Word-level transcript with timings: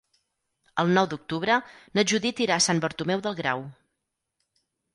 El 0.83 0.93
nou 0.97 1.09
d'octubre 1.11 1.59
na 1.99 2.05
Judit 2.13 2.43
irà 2.47 2.57
a 2.57 2.65
Sant 2.71 2.83
Bartomeu 2.87 3.25
del 3.29 3.39
Grau. 3.43 3.65